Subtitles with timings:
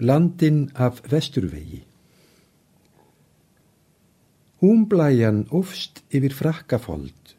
[0.00, 1.84] Landin af vesturvegi
[4.62, 7.32] Húmblæjan ofst yfir frakkafold,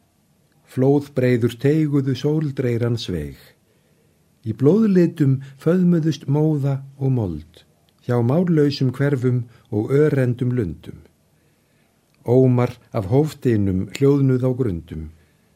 [0.68, 3.40] flóðbreyður teiguðu sóldreiran sveig.
[4.44, 7.64] Í blóðlitum föðmuðust móða og mold,
[8.04, 11.00] hjá márlausum hverfum og örendum lundum.
[12.28, 15.12] Ómar af hóftinum hljóðnuð á grundum,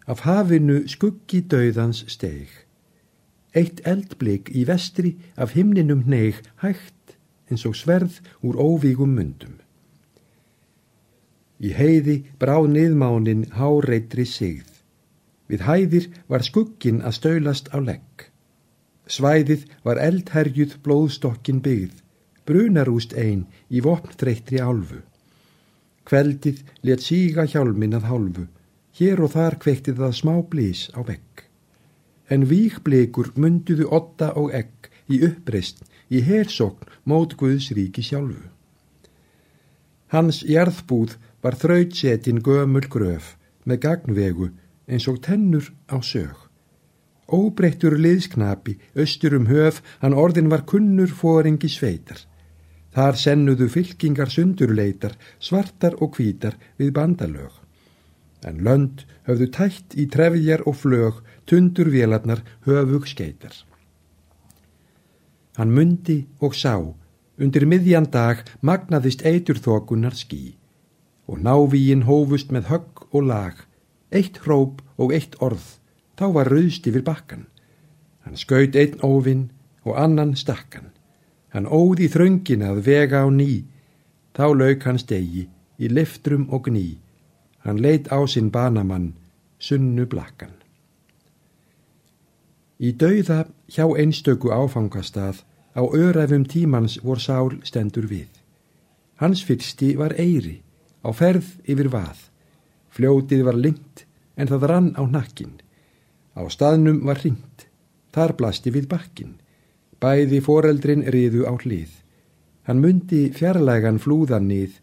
[0.07, 2.47] af hafinu skuggi döðans steig.
[3.53, 7.13] Eitt eldblik í vestri af himninum neig hægt
[7.51, 9.59] eins og sverð úr óvígum myndum.
[11.61, 14.69] Í heiði bráð niðmánin háreitri sigð.
[15.47, 18.25] Við hæðir var skuggin að stöylast á legg.
[19.05, 22.01] Svæðið var eldherjuð blóðstokkin byggð,
[22.47, 25.03] brunarúst einn í vopnþreytri álfu.
[26.09, 28.47] Kveldið let síga hjálmin að hálfu,
[28.97, 31.42] hér og þar kveiktið það smá blís á vegg
[32.29, 38.41] en víkblikur munduðu otta og egg í uppreist í hersokn mót Guðs ríki sjálfu.
[40.13, 43.33] Hans jarðbúð var þrautsetin gömul gröf
[43.65, 44.49] með gagnvegu
[44.87, 46.35] eins og tennur á sög.
[47.33, 52.19] Óbreyttur liðsknapi, östur um höf, hann orðin var kunnur fóringi sveitar.
[52.93, 57.55] Þar sennuðu fylkingar sundurleitar, svartar og hvítar við bandalög.
[58.45, 63.53] En lönd höfðu tætt í trefjar og flög tundur vélarnar höfug skeitar.
[65.57, 66.79] Hann myndi og sá,
[67.37, 70.55] undir miðjan dag magnaðist eitur þokunar skí
[71.27, 73.53] og návíin hófust með högg og lag,
[74.11, 75.77] eitt hróp og eitt orð,
[76.19, 77.45] þá var rauðst yfir bakkan.
[78.25, 79.45] Hann skaut einn óvinn
[79.83, 80.91] og annan stakkan.
[81.53, 83.63] Hann óði þröngin að vega á ný,
[84.35, 86.97] þá lauk hans degi í liftrum og gní.
[87.63, 89.13] Hann leitt á sinn banamann,
[89.59, 90.62] sunnu blakkan.
[92.81, 95.43] Í dauða hjá einstöku áfangastað
[95.77, 98.29] á öræfum tímans vor sál stendur við.
[99.21, 100.61] Hans fyrsti var eiri,
[101.05, 102.17] á ferð yfir vað.
[102.89, 104.05] Fljótið var lengt
[104.37, 105.61] en það rann á nakkin.
[106.33, 107.67] Á staðnum var ringt,
[108.13, 109.37] þar blasti við bakkin.
[110.01, 111.91] Bæði foreldrin riðu á hlið.
[112.65, 114.79] Hann myndi fjarlægan flúðan nið,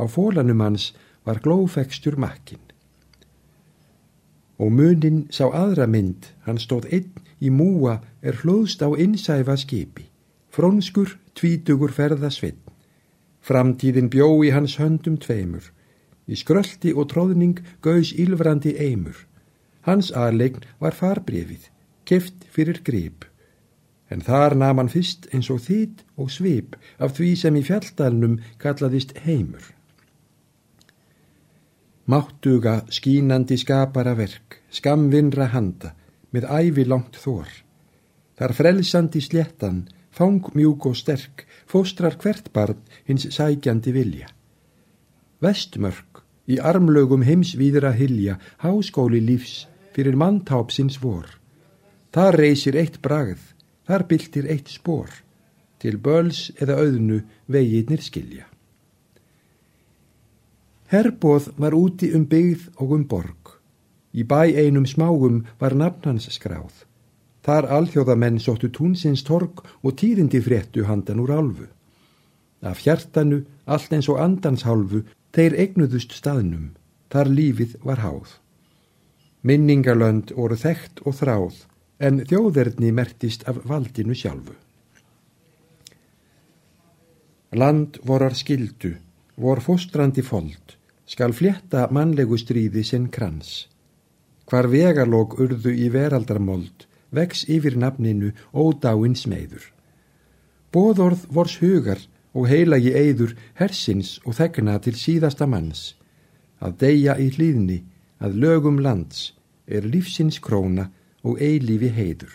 [0.00, 0.94] á fólanum hans
[1.26, 2.62] var glófekstur makkin.
[4.56, 10.08] Og munin sá aðra mynd, hann stóð einn í múa er hlóðst á innsæfa skipi,
[10.50, 12.58] frónskur tvítugur ferðasvinn.
[13.46, 15.68] Framtíðin bjó í hans höndum tveimur,
[16.26, 19.18] í skröldi og tróðning gauðs ylvrandi eimur.
[19.86, 21.68] Hans aðlegn var farbrefið,
[22.08, 23.24] keft fyrir grip.
[24.10, 28.40] En þar nam hann fyrst eins og þýtt og svip af því sem í fjalltalnum
[28.62, 29.62] kallaðist heimur.
[32.06, 35.92] Máttuga skínandi skapara verk, skamvinra handa,
[36.36, 37.48] með ævi langt þór.
[38.36, 44.28] Þar frelsandi sléttan, fang mjúk og sterk, fóstrar hvert barn hins sækjandi vilja.
[45.40, 49.64] Vestmörk, í armlögum heimsvíðra hilja, háskóli lífs,
[49.96, 51.26] fyrir manntápsins vor.
[52.12, 53.40] Þar reysir eitt bragð,
[53.88, 55.08] þar byltir eitt spór,
[55.80, 57.22] til böls eða auðnu
[57.52, 58.46] veginnir skilja.
[60.92, 63.45] Herboð var úti um byggð og um borg.
[64.16, 66.86] Í bæ einum smáum var nafnans skráð.
[67.44, 71.66] Þar alþjóðamenn sóttu túnsins torg og tíðindi fréttu handan úr álfu.
[72.64, 75.04] Af hjartanu, allt eins og andanshálfu,
[75.36, 76.72] þeir egnuðust staðnum.
[77.12, 78.32] Þar lífið var háð.
[79.46, 81.60] Minningalönd voru þekkt og þráð,
[82.02, 84.56] en þjóðverðni mertist af valdinu sjálfu.
[87.54, 88.96] Land vorar skildu,
[89.36, 90.74] vor fóstrandi fold,
[91.06, 93.68] skal flétta mannlegu stríði sinn krans.
[94.46, 99.64] Hvar vegalók urðu í veraldarmold, vex yfir nafninu ódáinn smeyður.
[100.70, 102.02] Bóðorð vors hugar
[102.36, 105.94] og heilagi eyður hersins og þegna til síðasta manns.
[106.60, 107.80] Að deyja í hlýðni,
[108.20, 109.32] að lögum lands,
[109.66, 110.90] er lífsins króna
[111.26, 112.34] og eilífi heiður.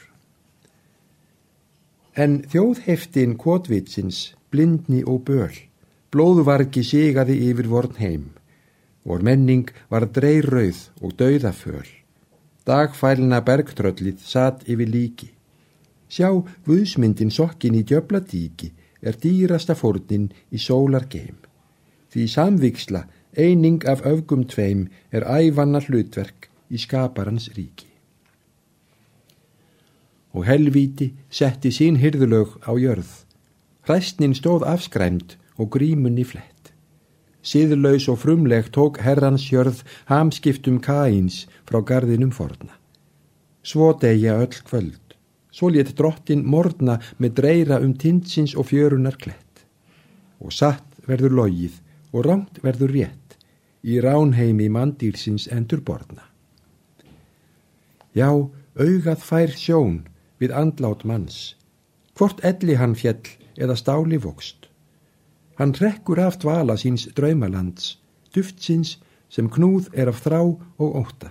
[2.17, 5.53] En þjóðheftin kvotvitsins, blindni og böl,
[6.11, 8.27] blóðvarki sigaði yfir vorn heim.
[9.07, 12.00] Vor menning var dreirrauð og dauðaföl.
[12.67, 15.31] Dagfælina bergtröllið satt yfir líki.
[16.11, 16.29] Sjá
[16.67, 18.69] vuðsmyndin sokkin í djöbladíki
[19.01, 21.39] er dýrasta fórnin í sólar geim.
[22.11, 27.87] Því samviksla, eining af öfgum tveim er ævanna hlutverk í skaparans ríki.
[30.35, 33.11] Og helvíti setti sín hyrðulög á jörð.
[33.87, 36.60] Hræstnin stóð afskræmt og grímunni flett.
[37.41, 42.77] Síðlaus og frumleg tók herrans jörð hamskiptum kains frá gardinum forna.
[43.63, 45.01] Svo degja öll kvöld,
[45.51, 49.65] Svo létt drottin morna með dreira um tindsins og fjörunar klett.
[50.39, 51.75] Og satt verður logið
[52.15, 53.35] og rámt verður rétt
[53.83, 56.23] í ránheimi mandýrsins endur borna.
[58.15, 58.29] Já,
[58.79, 60.01] augað fær sjón
[60.39, 61.55] við andlát manns,
[62.15, 64.60] hvort elli hann fjell eða stáli vokst.
[65.61, 67.99] Hann rekkur af dvala síns draumalands,
[68.33, 68.95] duftsins
[69.29, 71.29] sem knúð er af þrá og óta.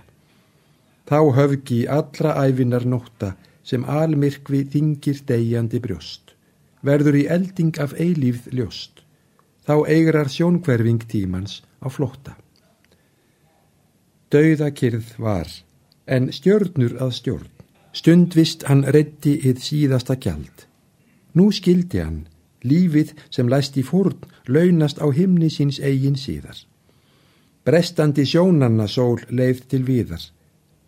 [1.03, 3.33] Þá höfgi allra æfinar nótta
[3.67, 6.31] sem almirkvi þingir degjandi brjóst,
[6.79, 9.03] verður í elding af eilífð ljóst,
[9.67, 12.39] þá eigrar sjónkverfing tímans á flótta.
[14.31, 15.51] Dauðakyrð var,
[16.07, 17.55] en stjörnur að stjórn.
[17.91, 20.69] Stundvist hann reddi yð síðasta gjald.
[21.35, 22.29] Nú skildi hann,
[22.63, 26.57] lífið sem læst í fórn launast á himni síns eigin síðar.
[27.65, 30.23] Brestandi sjónanna sól leið til viðar,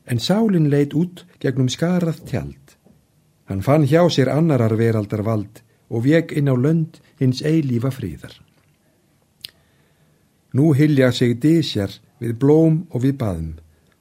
[0.09, 2.77] en sálin leið út gegnum skarað tjald.
[3.45, 8.33] Hann fann hjá sér annarar veraldar vald og veg inn á lönd hins eilífa fríðar.
[10.53, 13.53] Nú hilja sig dísjar við blóm og við baðum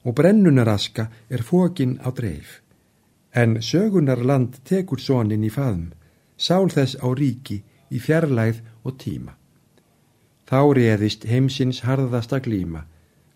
[0.03, 2.61] og brennunaraska er fókin á dreif.
[3.33, 5.93] En sögunarland tekur sonin í faðum,
[6.43, 7.61] sál þess á ríki
[7.93, 9.37] í fjarlæð og tíma.
[10.49, 12.83] Þá reðist heimsins harðasta glíma,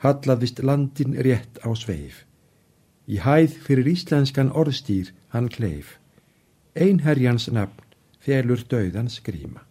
[0.03, 2.25] hallaðist landin rétt á sveif.
[3.07, 5.95] Í hæð fyrir íslenskan orðstýr hann kleif,
[6.75, 7.85] einherjans nafn
[8.19, 9.63] felur döðans gríma.